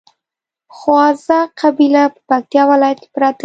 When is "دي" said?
3.37-3.39